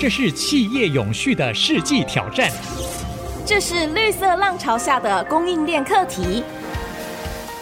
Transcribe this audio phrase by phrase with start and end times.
[0.00, 2.50] 这是企业永续的世纪挑战，
[3.44, 6.42] 这是绿色浪潮下的供应链课题，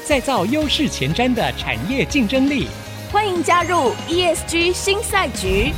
[0.05, 2.69] 再造优势前瞻的产业竞争力。
[3.11, 5.73] 欢迎加入 ESG 新赛局，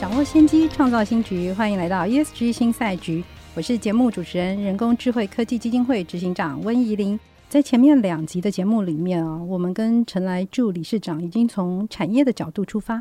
[0.00, 1.52] 掌握先机，创造新局。
[1.52, 3.22] 欢迎来到 ESG 新赛局，
[3.54, 7.20] 我是节目主持人、人工智慧科技基金会执行长温怡玲。
[7.48, 13.00] 在前面两集的节目里面啊，我们跟陈来助理事长已经从产业的角度出发，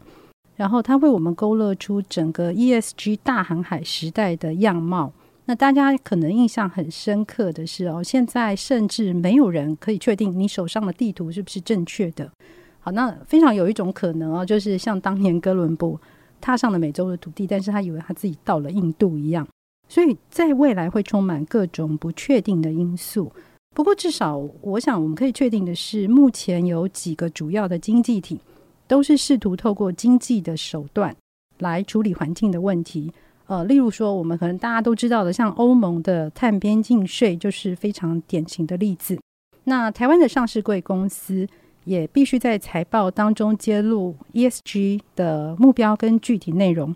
[0.55, 5.11] 然后他为我们勾勒出整个 ESG 大航海时代的样貌。
[5.45, 12.31] 那大家可能印象很深刻的是哦，现在甚至没有人可以确定你手上的地图是不是正确的。
[12.79, 15.99] 好，那非常有一种可能哦，就是像当年哥伦布
[16.39, 19.47] 踏上了美洲的土地，但是他以为他自己到了印度一样。
[19.89, 23.31] 所以在未来会充满各种不确定的因素。
[23.73, 28.39] 不过，至少我想我们可以确定的是，目前有几个主要的经济体
[28.87, 31.15] 都是试图透过经济的手段
[31.57, 33.11] 来处理环境的问题。
[33.47, 39.19] 呃，例如说，我们可能大家都知道的，像欧盟的碳边境税就是非常典型的例子。
[39.63, 41.47] 那台湾的上市贵公司
[41.83, 46.95] 也必须在财报当中揭露 ESG 的目标跟具体内容。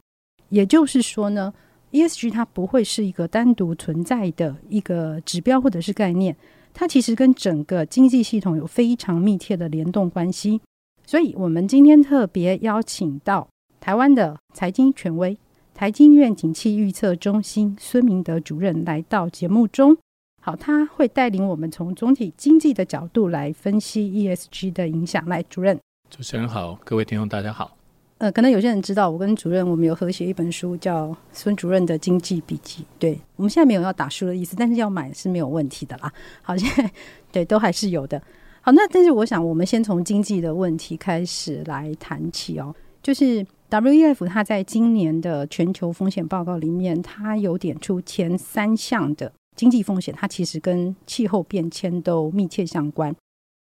[0.49, 1.53] 也就是说呢
[1.91, 6.35] ，ESG 它不会是一个单独存在的一个指标或者是概念。
[6.79, 10.61] 它其实跟整个经济系统有非常密切的联动关系，
[11.07, 13.47] 所以我们今天特别邀请到
[13.79, 15.35] 台湾的财经权威
[15.73, 19.97] 台经院景气预测中心孙明德主任来到节目中。
[20.39, 25.25] 好，他会带领我们从总体经济的角度来分析 ESG 的影响。
[25.25, 25.79] 来，主任。
[26.11, 27.76] 主持人好，各位听众大家好。
[28.19, 32.81] 呃，可能有些人知道，我跟主任我们有合写一本书，叫《孙主任的经济笔记》。
[32.97, 36.11] 对，我们现在没有要打书的意思，但是要买是没有问题的啦。
[36.41, 36.91] 好，现在
[37.31, 38.19] 对都还是有的。
[38.61, 42.73] 好，那但是我想，我们先从经济的问题开始来谈起哦。
[43.03, 53.15] 就是 WEF 它在今年的全球风险报告里面，它有点出前三项的经济风险，它其实跟气候变迁都密切相关。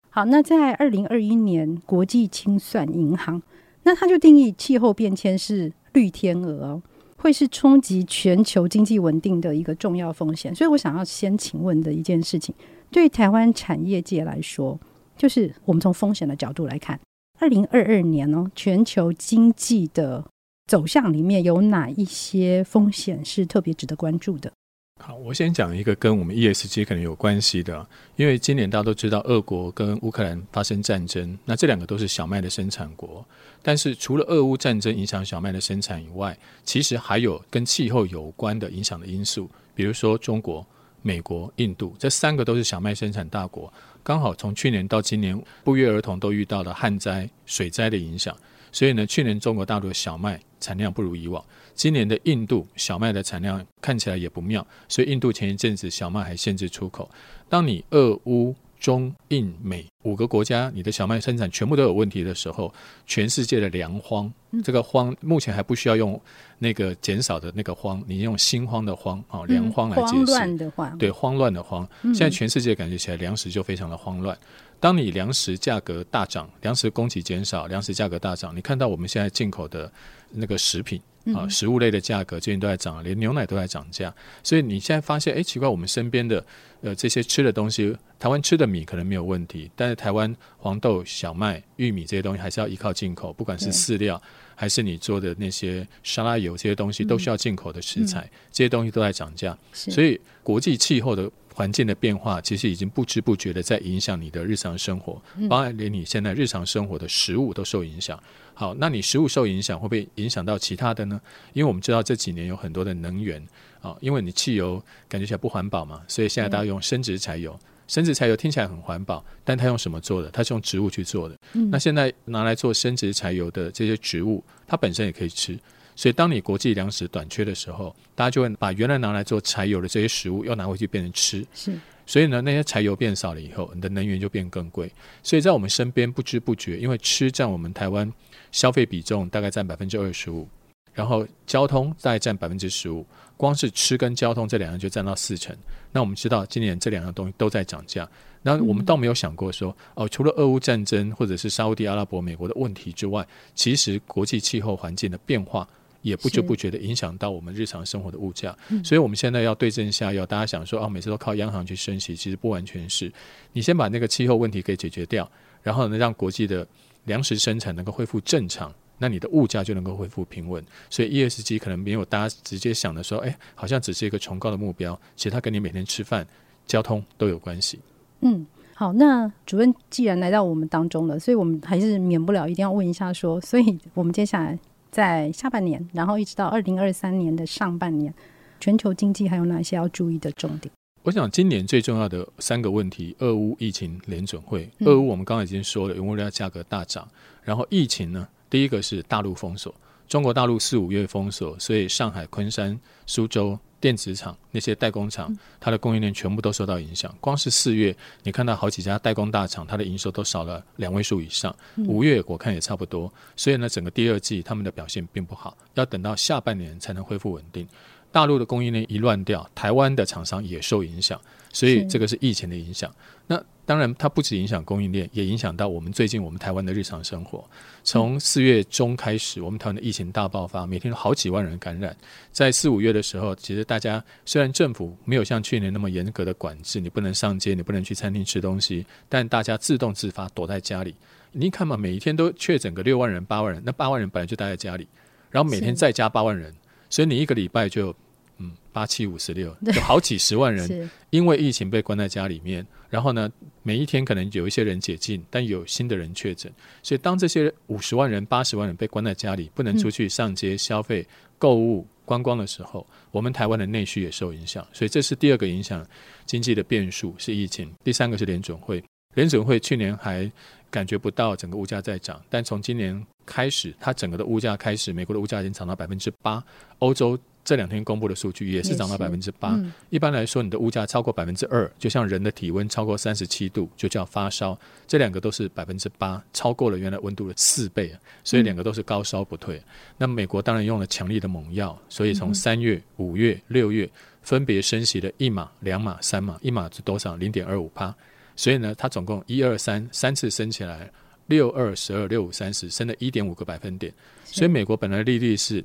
[0.10, 3.42] 好，那在二零二一年，国际清算银行。
[3.88, 6.82] 那他就定义气候变迁是绿天鹅哦，
[7.16, 10.54] 会是冲击全球经济稳定的一个重要风险。
[10.54, 12.54] 所以我想要先请问的一件事情，
[12.92, 14.78] 对台湾产业界来说，
[15.16, 17.00] 就是我们从风险的角度来看，
[17.40, 20.26] 二零二二年呢，全球经济的
[20.66, 24.52] 走向里面有哪一些风险是特别值得关注的？
[25.00, 27.88] 好，我先讲一个跟我们 ESG 可能有关系的，
[28.18, 33.26] 因为今年大家都知道，俄国跟乌克兰发生战争，那这两个都是小麦的生产国。
[33.62, 40.66] 但是除了俄乌战争影响小麦的生产以外，其实还有跟气候有关的影响的因素，比如说中国、
[41.02, 43.72] 美国、印度这三个都是小麦生产大国，
[44.04, 48.36] 刚好从去年到今年不约而同都遇到了旱灾、水灾的影响，
[48.78, 51.44] 所以呢，去年中国大陆的小麦产量不如以往。
[51.74, 57.10] 今年的印度小麦的产量看起来也不妙，所以印度前一阵子小麦还限制出口。
[57.50, 62.72] 当你俄乌中印美五个国家，你的小麦生产全部都有问题的时候，
[63.08, 64.32] 全世界的粮荒，
[64.64, 66.20] 这个荒目前还不需要用
[66.60, 70.14] 那个减少的那个荒，你用心慌的荒啊，粮荒来解释。
[70.14, 71.88] 慌乱的荒，对，慌乱的荒。
[72.04, 74.38] 现在全世界感觉起来粮食就非常的慌乱。
[74.80, 79.92] 当你粮食价格大涨，粮食供给减少，粮食价格大涨，你看到我们现在进口的
[80.32, 81.02] 那个食品。
[81.36, 84.16] 啊，食物类的价格最近都在涨，连牛奶都在涨价。
[84.42, 86.42] 所以你现在发现，哎，奇怪，我们身边的
[86.80, 94.22] 呃这些吃的东西，台湾吃的米可能没有问题，但是台湾黄豆、小麦、玉米这些东西还是要依靠进口，不管是饲料
[94.56, 99.58] 还是你做的那些沙拉油这些东西，都需要进口的食材，嗯、这些东西都在涨价。
[99.74, 105.20] 所以国际气候的环境的变化，其实已经不知不觉的在影响你的日常生活，
[105.50, 108.22] 包括连你现在日常生活的食物都受影响。
[108.54, 111.20] 好，那你食物受影响，会不会影响到其他的呢？
[111.54, 113.44] 因为我们知道这几年有很多的能源
[113.82, 114.80] 啊，因为你汽油
[115.10, 117.60] 感觉起来不环保嘛，所以现在大家用生质柴油。
[117.88, 120.30] 生质柴油听起来很环保，但它用什么做的？
[120.30, 121.36] 它是用植物去做的。
[121.54, 121.72] 嗯。
[121.72, 125.58] 那现在拿来做生质柴油的这些植物，它本身也可以吃。
[125.98, 131.46] 所以当你国际粮食短缺的时候，大家就会把原来拿来做柴油的这些食物，又拿回去变成吃。
[131.54, 131.78] 是。
[132.06, 134.90] 所以呢，那些柴油变少了以后，你的能源就变更贵。
[135.22, 138.10] 所以在我们身边不知不觉，因为吃占我们台湾。
[138.50, 140.48] 消费比重大概占百分之二十五，
[140.94, 143.06] 然后交通大概占百分之十五，
[143.36, 145.54] 光是吃跟交通这两样就占到四成。
[145.92, 148.10] 那我们知道今年这两样东西都在涨价，
[148.42, 155.68] 那我们倒没有想过说，哦，除了俄乌战争或者是沙乌地阿拉伯、美国的问题之外，其实国际气候环境的变化
[156.08, 158.56] 也不知不觉的影响到我们日常生活的物价。
[158.84, 163.12] 所以我们现在要对症下药，大家想说，哦，每次都靠央行去升息，其实不完全是。
[163.54, 165.30] 你先把那个气候问题给解决掉，
[165.62, 166.66] 然后呢，让国际的
[167.06, 170.64] 粮食生产能够恢复正常，那你的物价就能够恢复平稳。
[170.90, 176.26] 所以 ESG 可能没有大家直接想的说，哎，好像只是一个崇高的目标，其实它跟你每天吃饭、
[176.66, 177.80] 交通都有关系。
[178.22, 184.58] 嗯，好，那主任既然来到我们当中了，所以我们还是免不了一定要问一下说，所以我们接下来
[184.98, 188.12] 在下半年，然后一直到二零二三年的上半年，
[188.60, 190.74] 全球经济还有哪些要注意的重点？
[191.04, 194.68] 我想今年最重要的三个问题：俄乌疫情、联准会。
[194.80, 197.08] 俄乌我们刚刚已经说了，原物料价格大涨。
[197.44, 199.72] 然后疫情呢，第一个是大陆封锁，
[200.08, 207.14] 中国大陆四五月封锁，所以上海、昆山、苏州电子厂那些代工厂，它的供应链全部都受到影响。
[207.20, 211.54] 光是四月，你看到好几家代工大厂，它的营收都少了两位数以上。
[211.86, 213.12] 五月我看也差不多。
[213.36, 217.68] 所以呢，整个第二季他们的表现并不好，要等到下半年才能恢复稳定。
[218.10, 221.20] 大陆的供应链一乱掉，台湾的厂商也受影响，
[221.52, 222.92] 所以这个是疫情的影响。
[223.28, 227.44] 那当然，它不止影响供应链，也影响到我们最近我们台湾的日常生活。
[227.84, 231.94] 从四月中开始，我们台湾的疫情大爆发，每天有好几万人感染。
[232.32, 240.96] 在四五月的时候，其实大家虽然政府没有像去年那么严格的管制，你不能上街，你不能去餐厅吃东西，但大家自动自发躲在家里。
[241.34, 244.88] 你看嘛，每一天都确诊个六万人、八万人，那八万人本来就待在家里，
[245.30, 246.56] 然后每天再加八万人。
[246.90, 247.94] 所以你一个礼拜就，
[248.40, 252.66] 嗯，八七五十六，有好几十万人因为疫情被关在家里面。
[252.90, 253.30] 然后呢，
[253.64, 256.52] 每一天可能有一些人解禁，但有新的人确诊。
[256.82, 261.06] 所以当这些五十万人、八十万人被关在家里，不能出去上街消费、
[261.38, 264.66] 购物、观光的时候，我们台湾的内需也受影响。
[264.72, 265.86] 所以这是第二个影响
[266.26, 267.74] 经济的变数，是疫情。
[267.84, 268.82] 第三个是联准会，
[269.16, 270.32] 联准会去年还
[270.70, 273.06] 感觉不到整个物价在涨，但从今年。
[273.30, 276.42] 开始，它整个的物价开始，美国的物价已经涨到百分之八。
[276.80, 279.58] 欧洲这两天公布的数据也是涨到百分之八。
[279.90, 284.60] 一般来说，你的物价超过百分之二，就像人的体温超过三十七度，就叫发烧。
[284.86, 287.90] 这两个都是百分之八，超过了原来温度的四倍，
[288.22, 289.56] 所以两个都是高烧不退。
[289.60, 289.64] 嗯、
[290.00, 293.90] 那美国当然用了强力的猛药，所以从三月、五月、六月
[294.24, 297.16] 分别升息了一码、两码、三码，一码是多少？
[297.16, 297.96] 零点二五帕。
[298.36, 300.92] 所以呢，它总共一二三三次升起来。
[301.28, 305.62] 六二十二六五三十升了一点五个百分点，所以美国本来利率是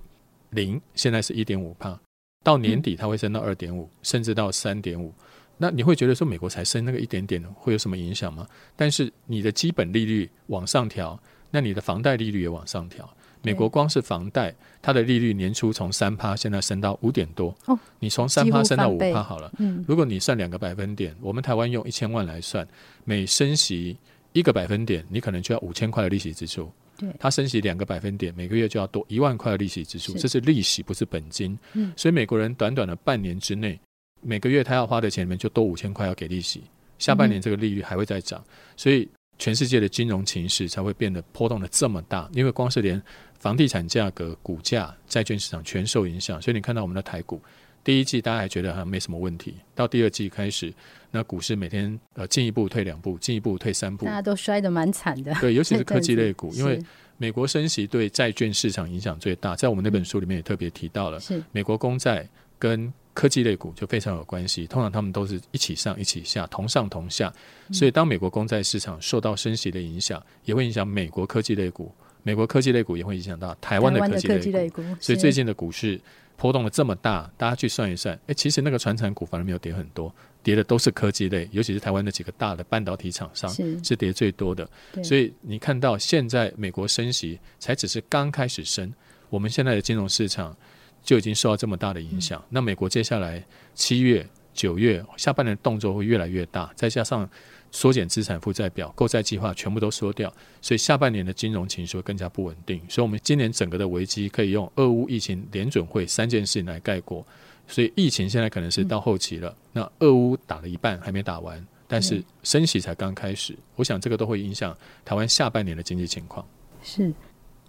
[0.53, 1.99] 零，现在是一点五帕，
[2.43, 5.13] 到年底它会升到二点五，甚至到三点五。
[5.59, 8.47] 那你会觉得说美国才升那个一点点会有什么影响吗？
[8.75, 11.21] 但是你的基本利率往上调，
[11.51, 13.09] 那你的房贷利率也往上调。
[13.45, 17.55] 美国光是房贷，它的利率年初从三趴现在升到五点多。
[17.67, 19.53] 哦，你从三趴升到五趴好了。
[19.59, 22.67] 嗯，如果你算两个百分点，我们台湾用一千万来算，
[23.05, 23.97] 每升息。
[24.33, 26.71] 一个百分点，你可能就要五千块的利息支出。
[26.97, 30.13] 对，它升息两个百分点，每个月就要多一万块的利息支出。
[30.15, 31.59] 这是利息，不是本金。
[31.73, 33.79] 嗯，所以美国人短短的半年之内，
[34.21, 36.63] 每个月他要花的钱里面就多五千块要给利息。
[36.99, 38.45] 下半年这个利率还会再涨，
[38.77, 39.09] 所以
[39.39, 42.31] 全世界的金融情势才会变得波动的这么大。
[42.33, 43.03] 因为光是连
[43.41, 47.41] 房地产价格、股价、债券市场全受影响，所以你看到我们的台股。
[47.85, 50.73] 第一季大家还觉得好像没什么问题，到第二季开始，
[51.11, 55.35] 那股市每天呃进一步退两步，进一步退三步，大家都摔得蛮惨的。
[55.41, 56.81] 对，尤其是 科技类股，因为
[57.17, 61.43] 美国升息对债券市场影响最大，在我们那本书里面也特别提到了，是。
[61.51, 67.33] 美国公债跟科技类股就非常有关系，通常他们都是一起上一起下，同上同下，
[67.73, 71.93] 所以当美国公债市场受到升息的影响，也会影响美国科技类股，
[72.23, 76.01] 美国科技类股也会影响到台湾的科技类股，所以最近的股市。
[76.37, 80.13] 波动的这么大，大家去算一算，诶，其实那个传产股反而没有跌很多，
[80.43, 84.69] 跌的都是科技类，尤其是台湾的几个大的半导体厂商是，是跌最多的。
[85.05, 88.93] 所以你看到现在美国升息才只是刚开始升，
[89.31, 90.57] 我们现在的金融市场
[91.03, 92.41] 就已经受到这么大的影响。
[92.41, 97.29] 嗯、那美国接下来七月、九月下半年的动作会越来越大，再加上。
[97.73, 102.81] 缩减资产负债表、购债计划全部都缩掉，所以下半年的金融情绪会更加不稳定。
[102.89, 107.27] 所以，我们今年整个的危机可以用俄乌疫情、联准会三件事情来概括。
[107.67, 109.49] 所以，疫情现在可能是到后期了。
[109.49, 113.57] 嗯、那俄乌打了一半还没打完，但是升息才刚开始。
[113.77, 116.47] 我想这个都会影响台湾下半年的经济情况。
[116.83, 117.13] 是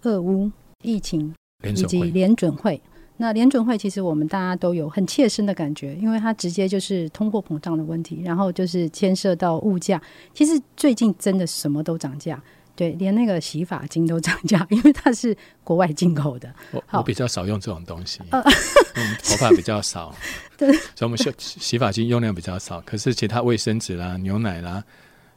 [0.02, 0.50] 俄乌
[0.82, 1.34] 疫情
[1.64, 2.80] 以及联准会。
[3.16, 10.02] 那联准会其实我们大家都有很切身的感觉，因为它直接就是通货膨胀的问题，然后就是牵涉到物价。
[10.32, 12.42] 其实最近真的什么都涨价，
[12.74, 16.52] 对，连那个洗发精都涨价，因为它是国外进口的。
[16.72, 18.42] 我我比较少用这种东西，嗯，
[19.22, 20.12] 头发比较少，
[20.58, 22.80] 对，所以我们洗洗发精用量比较少。
[22.80, 24.82] 可是其他卫生纸啦、牛奶啦，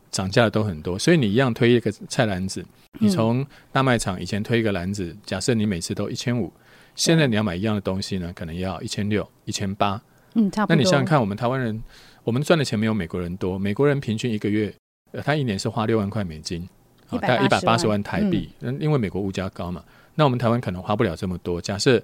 [0.10, 0.98] 涨价的都很多。
[0.98, 6.52] 所以你一样推一个菜篮子，你从大卖场以前推一个篮子，假设你每次都一千五。
[6.98, 10.02] 现在你要买一样的东西呢，可能要一千六、一千八。
[10.34, 10.76] 嗯，差不多。
[10.76, 11.82] 那你想想看，我们台湾人，
[12.24, 13.58] 我们赚的钱没有美国人多。
[13.58, 14.74] 美国人平均一个月，
[15.12, 16.68] 呃，他一年是花六万块美金，
[17.10, 18.50] 啊，大概一百八十万台币。
[18.62, 19.84] 嗯，因为美国物价高嘛。
[20.16, 21.62] 那我们台湾可能花不了这么多。
[21.62, 22.02] 假设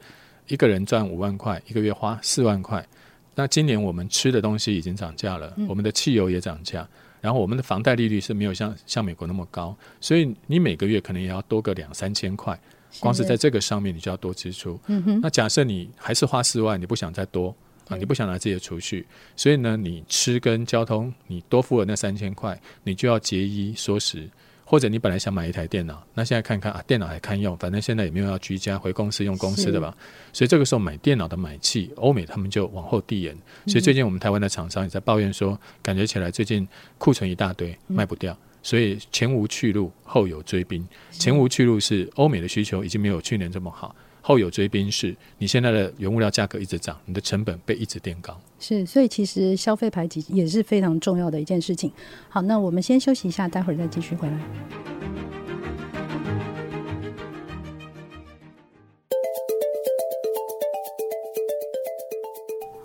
[0.47, 2.87] 一个人赚五万块，一个月花四万块，
[3.33, 6.87] 那今年我们吃的东西已经涨价了，嗯、我们的汽油也涨价，
[7.19, 12.59] 然后我们的房贷利率是没有像像美国那么高，所以你每个月可能也要多个两三千块，
[12.99, 14.79] 光是在这个上面你就要多支出。
[14.87, 17.55] 嗯、那假设你还是花四万，你不想再多。
[17.89, 24.25] 啊，你不想拿自己的储蓄，所以呢，你吃跟交通，你多付了那三千块，你就要节衣缩食，
[24.63, 29.93] 或者你本来想买一台电脑，那现在看看啊，电脑还堪用，反正现在也没有要居家回公司用公司的吧，
[30.31, 33.35] 所以这个时候买电脑的买气，欧美他们就往后递延，
[33.67, 36.65] 所以最近我们台湾的厂商也在抱怨说，感觉起来最近
[36.97, 43.93] 库存一大堆，卖不掉，所以前无去路，后有追兵，前无去路是欧美的需求已经没有去年这么好。
[44.21, 48.39] 后有追兵是，你现在的原物料价格一直涨，你的成本被一直垫高。
[48.57, 51.91] 是，所以其实消费排挤也是非常重要的一件事情。
[52.29, 54.39] 好，那我们先休息一下，待会儿再继续回来。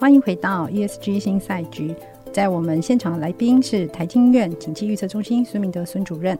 [0.00, 1.94] 欢迎回到 ESG 新赛局，
[2.38, 6.38] 在我们现场的来宾是台经院紧急预测中心孙明德孙主任。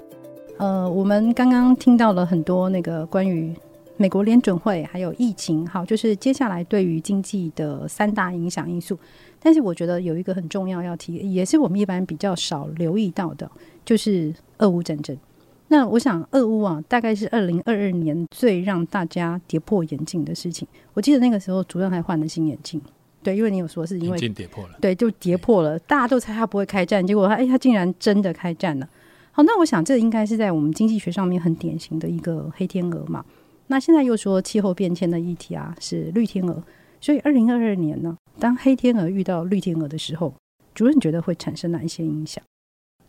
[0.57, 3.52] 呃，我们刚刚听到了很多那个关于。
[3.97, 8.97] 美国联准会还有疫情，好，就是接下来对于经济的三大影响因素。
[9.40, 13.50] 但是我觉得有一个很重要要提，也是我们一般比较少留意到的，
[13.85, 15.19] 就是俄乌战争。
[15.67, 20.69] 那我想，俄乌啊，大概是二零二二年最让大家跌破眼镜的事情。
[20.95, 22.81] 我记得那个时候主任还换了新眼镜，
[23.28, 28.88] 对，因为你有说是因为跌破了，对，就跌破了，大家都猜他不会开战，结果他哎，他竟然真的开战了。
[29.32, 33.23] 好，那我想这应该是在我们经济学上面很典型的一个黑天鹅嘛。
[33.66, 36.62] 那现在又说气候变迁的议题啊，是绿天鹅，
[37.02, 40.32] 所以二零二二年呢，当黑天鹅遇到绿天鹅的时候，
[40.75, 42.42] 主任觉得会产生哪一些影响？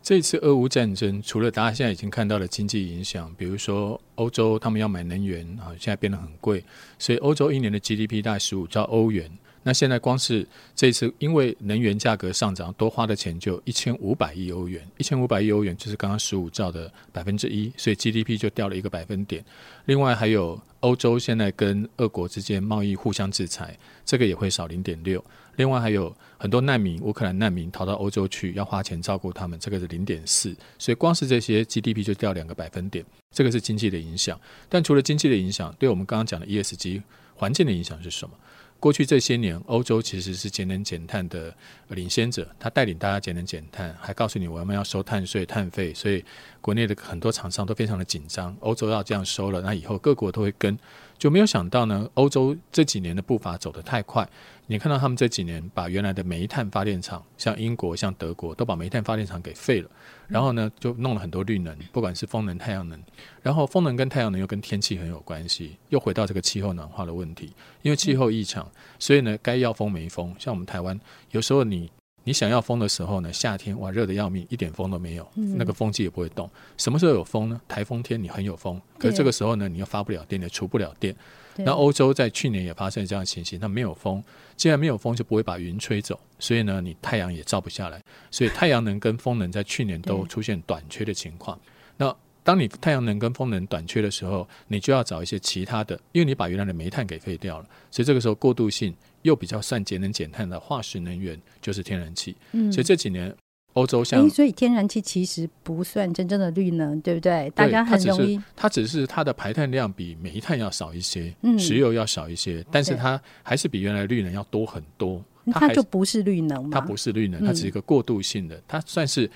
[0.02, 6.62] 这次俄乌战争，除了大家现在已经看到的经济影响，比如说欧洲他们要买能源啊，现在变得很贵，
[6.98, 9.30] 所以欧洲一年的 GDP 大概十五兆欧元。
[9.62, 19.44] 那现在光是这次因为能源价格上涨，多花的钱就一千五百亿欧元，一千五百亿欧元就是刚刚十五兆的百分之一，所以 GDP 就掉了一个百分点。
[19.84, 25.22] 另外还有欧洲现在跟俄国之间贸易互相制裁，这个也会少零点六。
[25.56, 30.56] 另外还有很多难民，乌克兰难民逃到欧洲去，要花钱照顾他们，这个是零点四。
[30.78, 34.40] 所以光是这些 GDP 就掉两个百分点，这个是经济的影响。
[34.70, 37.02] 但除了经济的影响，对我们刚刚讲的 ESG
[37.34, 38.34] 环境的影响是什么？
[38.80, 41.54] 过去这些年，欧洲其实是节能减碳的
[41.88, 46.24] 领先者，他带领大家节能减碳，还告诉你我们要收碳税、碳费，所以
[46.60, 48.56] 国内的很多厂商都非常的紧张。
[48.60, 50.76] 欧洲要这样收了，那以后各国都会跟。
[51.20, 54.26] 就没有想到呢，欧洲这几年的步伐走得太快。
[54.66, 59.90] 你看到他们这几年把原来的煤炭发电厂，像英国、像德国，都把煤炭发电厂给废了，
[60.28, 62.98] 然后呢，就弄了很多绿能，不管是风能、太阳能。
[63.42, 67.52] 然后风能跟太阳能又跟天气很有关系，又回到这个气候暖化的问题。
[67.82, 68.66] 因为气候异常，
[68.98, 70.34] 所以呢，该要风没风。
[70.38, 70.98] 像我们台湾，
[71.32, 71.90] 有时候你。
[72.30, 76.48] 你想要风的时候呢，夏天哇热的要命，一点风都没有，嗯、那个风机也不会动。
[76.76, 77.60] 什么时候有风呢？
[77.66, 81.12] 台风天你很有风，可是这个时候呢，你又发不了电，也储不了电。
[81.56, 84.22] 那欧洲在去年也发生这样的情形，它没有风，
[84.54, 91.58] 既然没有风，就不会把云吹走，所以呢，你太阳也照不下来，所以太阳能跟风能在去年都出现短缺的情况。
[91.96, 98.94] 那当你太阳能跟风能短缺的时候，你就要找一些其他的，因为你把原来的煤炭给废掉了，所以这个时候过渡性。
[99.22, 103.34] 又比较算节能减碳的化石能源就是天然气，嗯，所以这几年
[103.74, 107.50] 欧洲像，所以天然气其实不算真正的绿能，对不对？
[107.50, 115.22] 对，大家很容易，它只是它的排碳量比煤炭要少一些，嗯，石油要少一些，但是它还是比原来绿能要多很多。
[115.52, 116.70] 它就不是绿能？
[116.70, 119.28] 它不是绿能，它只是一个过渡性的，它算是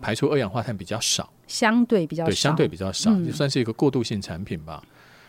[0.00, 4.82] 排出二氧化碳比较少，相对比较相对比较少，就算是一个过渡性产品吧。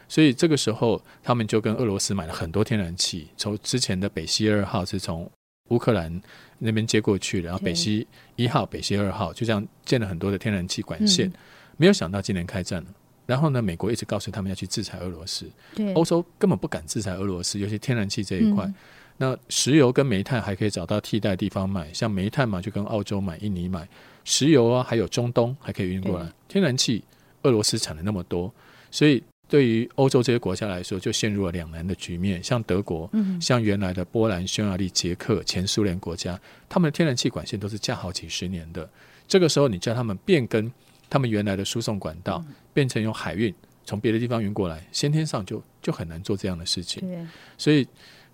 [0.07, 5.29] 所以这个时候，他们就跟俄罗斯买了很多天然气，从之前的北溪二号是从
[5.69, 6.21] 乌克兰
[6.59, 8.05] 那边接过去，然后北溪
[8.35, 11.27] 一号、北溪二号就这样建了很多的天然气管线。
[11.27, 11.33] 嗯、
[11.77, 12.89] 没有想到今年开战了，
[13.25, 15.49] 然后呢，美国一直告诉他们要去制裁俄罗斯，
[15.95, 18.65] 欧洲根本不敢制裁俄罗斯，尤其天然气这一块。
[18.65, 18.75] 嗯、
[19.17, 23.87] 那石油跟煤炭还可以找到替代地方买，像煤炭嘛，就跟澳洲买、印尼买，
[24.25, 26.29] 石油啊，还有中东还可以运过来。
[26.47, 27.03] 天然气，
[27.43, 28.53] 俄罗斯产了那么多，
[28.91, 29.23] 所以。
[29.53, 32.43] 对于欧洲这些国家来说，就陷入了两难的局面。
[32.43, 38.89] 像德国，嗯、像原来的波兰、匈牙利、捷克、前苏联国家，他们的天然气管线都是架好几十年的。
[39.27, 40.73] 这个时候，你叫他们变更
[41.07, 43.53] 他们原来的输送管道，嗯、变成用海运
[43.85, 47.29] 从别的地方运过来，先天上就就很难做这样的事情。
[47.55, 47.87] 所以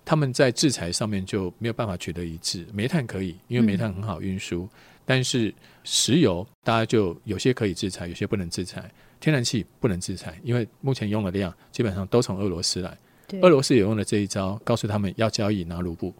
[0.06, 2.66] 他们在制裁上面就没有办法取得一致。
[2.72, 4.62] 煤炭可以，因为煤炭很好运输。
[4.62, 4.68] 嗯
[5.06, 8.88] 但是石油大家就有些可以制裁，有些不能制裁。
[9.20, 12.96] 天然气不能制裁，因为目前用的量基本上都从俄罗斯来。
[13.42, 16.12] 俄罗斯也用了这一招，告诉他们要交易拿卢布，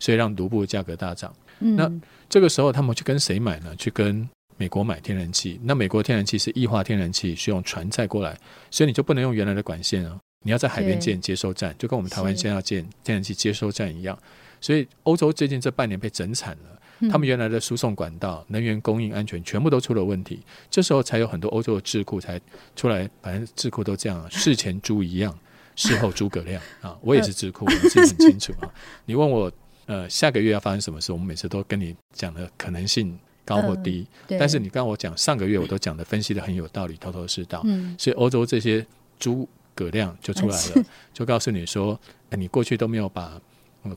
[0.00, 1.32] 所以让卢布价格大涨。
[1.60, 1.88] 嗯、那
[2.28, 3.72] 这个时候他们去跟谁买呢？
[3.76, 5.60] 去跟美国买天然气。
[5.62, 8.36] 那美国天然气是液化天然气，是用船载过来，
[8.68, 14.18] 所以你就不能用原来的管线啊，你要在海边建接收站，就跟我们台湾现在要建天然气接收站一样。
[14.60, 16.75] 所以欧洲最近这半年被整惨了。
[17.10, 22.40] 他们原来的输送管道、能源供应安全全部都出了问题，这时候才有很多欧洲的智库才
[22.74, 25.38] 出来，反正智库都这样，事前猪一样，
[25.74, 26.96] 事后诸葛亮 啊！
[27.02, 28.72] 我也是智库，我自己很清楚啊。
[29.04, 29.52] 你问我
[29.84, 37.62] 呃下个月要发生什么事，我们每次都跟你讲的可能性高或低，但是你刚我讲上个月我都讲的分析的很有道理，头头是道，
[37.98, 38.84] 所以欧洲这些
[39.18, 42.00] 诸葛亮就出来了， 就告诉你说，
[42.30, 43.38] 你过去都没有把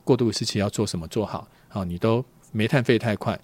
[0.03, 2.24] 过渡时期要做什么做好，好你都。
[2.51, 3.39] 煤炭废太快，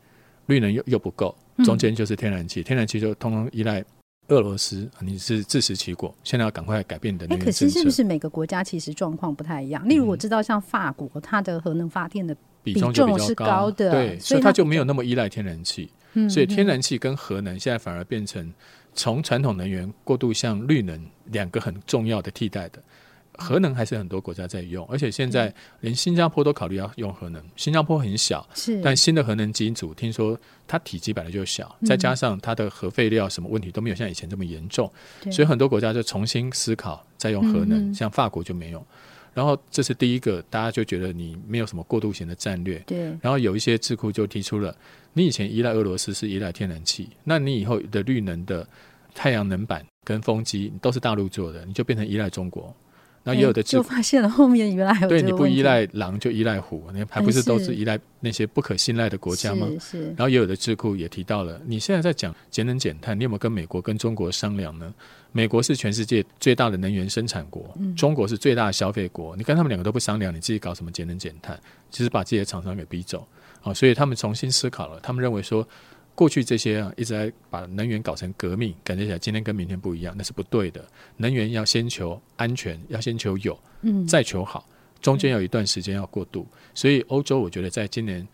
[0.48, 3.84] 绿能又又不够，中间就是天然气，嗯、天然气就通通依赖
[4.28, 4.90] 俄罗斯。
[5.00, 7.66] 你是自食其果，现在要赶快改变你的能源政策。
[7.66, 9.88] 可是是不是每个国家其实状况不太一样？
[9.88, 15.90] 例如我知道像法国，它的核能发电的比重就比较高的，对，所以它就没有那么依赖天然气。
[16.30, 18.50] 所以天然气跟核能现在反而变成
[18.94, 22.82] 从传统能源过渡向绿能两个很重要的替代的。
[23.38, 27.44] 核能还是很多国家在用，而且现在连新加坡都考虑要用核能。
[27.56, 30.38] 新加坡很小，是，但新的核能机组听说
[30.68, 34.92] 它体积本来就小，再加上它的核废料什么问题都没有像以前这么严重，
[35.32, 37.94] 所以很多国家就重新思考再用核能。
[37.94, 38.86] 像法国就没有。
[39.34, 42.80] 然后这是第一个，大家就觉得你没有什么过渡型的战略。
[42.88, 43.04] 对。
[43.22, 44.74] 然后有一些智库就提出了，
[45.12, 48.65] 你以前依赖俄罗斯是依赖天然气，那你以后的绿能的
[49.13, 52.74] 太阳能板跟风机都是大陆做的，你就变成依赖中国。
[53.27, 59.67] 那也有的就发现了后面原来有对，你不依赖狼就依赖虎，你还不是都是依赖那些不可信赖的国家吗？
[59.79, 60.03] 是。
[60.10, 64.94] 然后也有的智库也提到了，你现在在讲节能减碳，你有没有跟美国跟中国商量呢？
[65.32, 71.60] 美国是全世界最大的能源生产国，中国是最大的消费国，你跟他们两个都不商量，你自己搞什么节能减碳？
[71.89, 73.28] 其实把自己的厂商给逼走
[73.63, 73.73] 啊！
[73.73, 75.67] 所以他们重新思考了，他们认为说。
[76.15, 80.84] 过去这些啊，一直在把能源搞成革命，感觉起来今天跟明天不一样，那是不对的。
[81.17, 84.65] 能源要先求安全，要先求有，嗯，再求好，
[85.01, 86.47] 中间有一段时间要过渡。
[86.73, 88.25] 所以欧洲，我觉得在今年，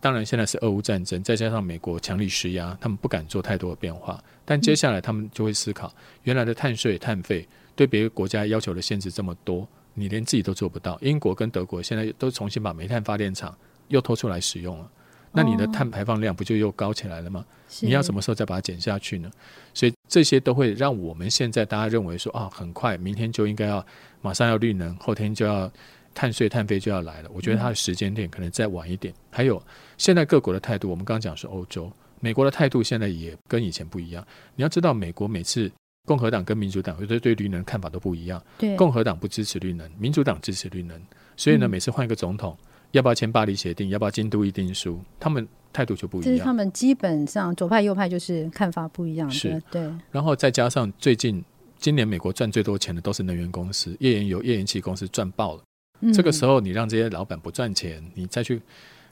[0.00, 4.18] 当然现在是俄乌战争，再加上美国强力施压，他们不敢做太多的变化。
[4.46, 10.98] 但接下来他们就会思考，原来的碳税、碳费对别的国家要求的限制这么多，你连自己都做不到。
[11.02, 13.54] 英国跟德国现在都重新把煤炭发电厂
[13.88, 14.90] 又拖出来使用了。
[15.36, 17.44] 那你的碳排放量不就又高起来了吗？
[17.80, 19.30] 你要什么时候再把它减下去呢？
[19.74, 23.84] 所以这些都会让我们现在大家认为说啊，很快明天就应该要
[24.22, 25.70] 马上要绿能，后天就要
[26.14, 27.30] 碳税碳费就要来了。
[27.34, 29.12] 我觉得它的时间点可能再晚一点。
[29.30, 29.62] 还有
[29.98, 34.26] 现在各国的态度，我们刚刚讲是欧洲、美国的态度，现在也跟以前不一样。
[34.54, 35.70] 你要知道，美国每次
[36.06, 38.42] 共和党跟民主党对对绿能看法都不一样。
[38.56, 40.98] 对，共和党不支持绿能，民主党支持绿能，
[41.36, 42.56] 所以呢，每次换一个总统。
[42.92, 43.88] 要不要签巴黎协定？
[43.90, 45.00] 要不要京都议定书？
[45.20, 46.32] 他们态度就不一样。
[46.32, 49.34] 就是他们基本上左派右派就是看法不一样的。
[49.34, 49.90] 是，对。
[50.10, 51.44] 然后再加上最近
[51.78, 55.62] 今年美国赚最多钱的都是能源公司，页岩油、页岩气公司赚爆了。
[56.00, 56.12] 嗯。
[56.12, 58.60] 这个时候你让这些老板不赚钱，你再去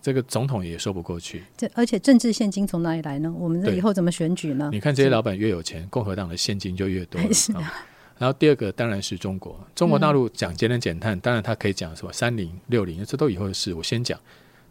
[0.01, 1.43] 这个总统也说不过去。
[1.57, 3.35] 这而且政治现金从哪里来呢？
[3.39, 4.71] 我们以后怎么选举呢？
[4.73, 7.21] 你看这些老板越有钱，共和党的现金就越多。
[7.33, 7.53] 是
[8.19, 14.19] 然后第二个当然是中国，中国大陆讲节能减碳，嗯、当然他可以讲什么三零六零，这都以后的事，我先讲。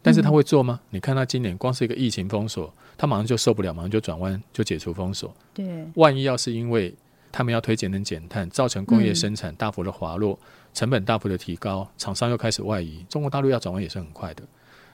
[0.01, 0.79] 但是他会做吗？
[0.83, 5.33] 嗯、你看他今年光是一个疫情封锁，他马上就受不了，马上就转弯，就解除封锁。
[5.53, 6.93] 对，万一要是因为
[7.31, 14.43] 他们要推节能减碳，造成工业生产大幅的滑落，嗯、成本大幅的提高，厂商又开始外移，中国大陆要转弯也是很快的。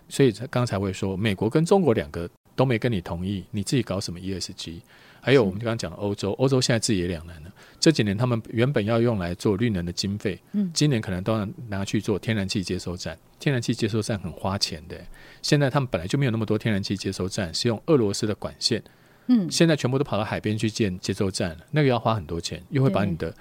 [0.10, 4.80] 所以刚才会说，美国跟中国两个都没跟你同意，你自己搞什么 ESG？
[5.22, 7.52] 还有我们刚刚讲的欧洲，欧洲现在自己也两难了。
[7.80, 13.18] 这几年他们原本要用来做绿能的经费，嗯，今年可能都要拿去做天然气接收站。
[13.40, 15.00] 天然气接收站很花钱的，
[15.42, 18.84] 现在他们本来就没有那么多天然气接收站，是用俄罗斯的管线，
[19.28, 23.34] 嗯，现在全部都跑到海边去建接收站了，那个要花很多钱，又会把你的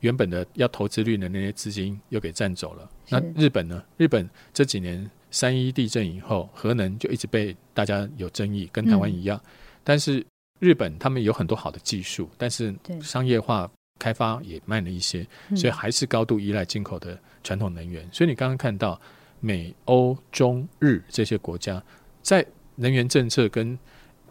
[0.00, 2.88] 原本的要投资绿能那些资金又给占走了。
[3.10, 3.84] 那日本呢？
[3.98, 9.38] 日本这几年三一地震以后，核能就一直被大家有争议，跟台湾一样，
[9.84, 10.24] 但是。
[10.64, 18.08] 日本他们有很多好的技术，但是商业化开发也慢了一些，所以还是高度依赖进口的传统能源。
[18.10, 18.98] 所以你刚刚看到
[19.40, 21.82] 美、欧、中、日这些国家
[22.22, 22.44] 在
[22.76, 23.78] 能源政策跟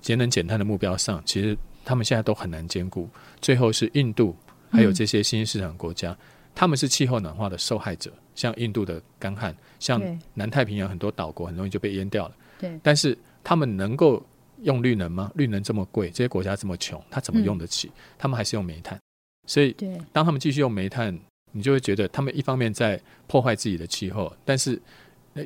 [0.01, 3.07] 节能减碳的目标上，其实他们现在都很难兼顾。
[3.39, 4.35] 最后是印度，
[4.71, 6.17] 还有这些新兴市场国家，
[6.55, 8.11] 他们是气候暖化的受害者。
[8.33, 10.01] 像印度的干旱，像
[10.33, 12.35] 南太平洋很多岛国很容易就被淹掉了。
[12.57, 14.25] 对，但是他们能够。
[14.61, 15.31] 用绿能吗？
[15.35, 17.87] 绿能这么贵，这些国家这么穷，他怎么用得起？
[17.87, 18.99] 嗯、他们还是用煤炭。
[19.45, 19.75] 所以，
[20.11, 21.17] 当他们继续用煤炭，
[21.51, 24.81] 你就会觉得他们一方面在破坏自己的气候，但是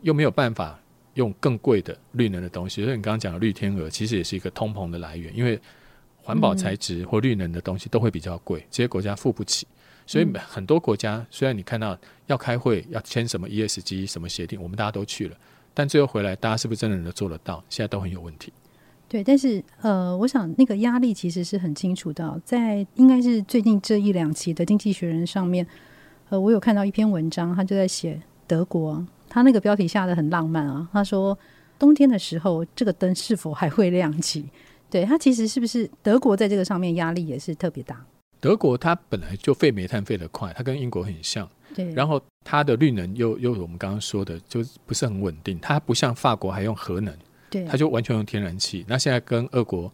[0.03, 0.79] 又没有办法
[1.15, 2.83] 用更贵的绿能的东西。
[2.83, 5.59] 所以你刚刚讲的绿天鹅，其实也是一个通膨的来源，因为
[6.17, 9.65] 环保材质或绿能的东西都会比较贵，这些国家付不起。
[10.05, 15.35] 所以很多国家虽然你看到要开会要签什么 ESG 什么协定，我们大家都去了，
[15.73, 17.63] 但最后回来，大家是不是真的能做得到？
[17.67, 18.53] 现在都很有问题。
[19.09, 25.65] 对，但是呃，我想那个压力其实是很清楚的，在应该是最近这一两期的《经济学人》上面，
[26.29, 31.37] 呃，我有看到一篇文章，他就在写德国，他那个标题下得很浪漫啊，他说
[31.79, 34.45] 冬天的时候这个灯是否还会亮起？
[34.89, 38.05] 对，他其实是不是德国在这个上面压力也是特别大？
[38.39, 47.13] 德国它本来就废煤炭废得快，它跟英国很像，对，然后它的绿能又又我们刚刚说的就不是很稳定，它不像法国还用核能。
[47.61, 48.85] 对，他就完全用天然气。
[48.87, 49.91] 那现在跟俄国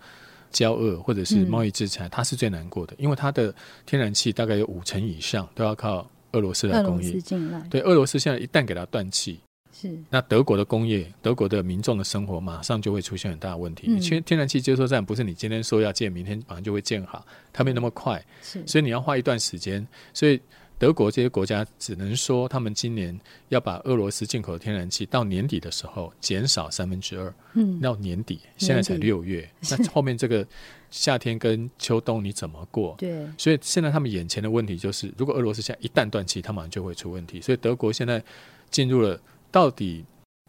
[0.52, 3.54] 交恶或者是贸易制裁，他、嗯、是最难过的，因为他的
[3.86, 7.22] 天然气大概有五成以上都要靠俄罗斯来供应。
[7.70, 9.40] 对，俄罗斯现在一旦给他断气，
[9.72, 13.88] 是那德国的工业、德国的民众的生活马上就会出现很大的问题。
[13.88, 20.40] 因为天然气接收站不是你今天说要建，明天马上就会建好，它没那么快，是，所以你要花一段时间，所以。
[20.84, 23.18] 德国这些国家只能说，他们今年
[23.48, 27.34] 要把俄罗斯进口的天然气到年底的时候减少三分之二。
[27.54, 30.46] 嗯，到年底，现在才六月，那后面这个
[30.92, 32.96] 夏天跟秋冬你怎么过？
[32.98, 37.40] 对，所以现在他们眼前的问题就是，如果俄罗斯现在一旦断气，他马上就会出问题。
[37.40, 38.22] 所以德国现在
[38.70, 39.18] 进入了
[39.50, 40.04] 到底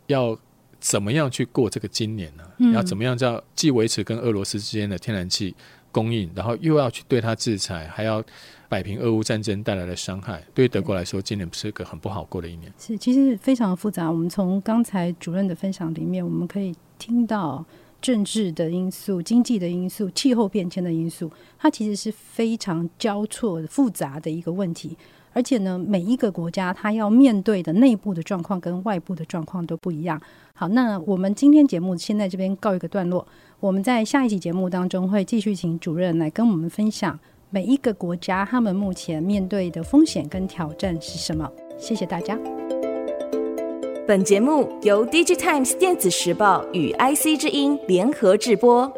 [0.08, 0.36] 要
[0.80, 2.44] 怎么样去过这个今年呢？
[2.58, 5.54] 嗯，要怎么样叫既维持跟俄罗斯之间的天然气
[5.94, 8.22] 供应，然后又要去对它制裁，还要。
[8.66, 12.72] 摆平俄乌战争带来的伤害，对德国来说，今年不是个很不好过的一年。
[12.76, 14.10] 是，其实非常复杂。
[14.10, 17.64] 我们从刚才主任的分享里面，我们可以听到
[18.02, 24.96] 政治的因素、经济的因素、气候变迁的因素，它其实是非常交错复杂的一个问题。
[25.32, 30.20] 而且呢，每一个国家它要面对的内部的状况跟外部的状况都不一样。
[30.54, 33.24] 好，那我们今天节目先在这边告一个段落。
[33.64, 37.18] 我们在下一期节目当中会继续请主任来跟我们分享。
[37.48, 41.50] 每一个国家，他们目前面对的风险跟挑战是什么？
[41.78, 42.38] 谢谢大家。
[44.06, 48.92] 本节目由 DigiTimes 电子时报与 IC 之音联合制播。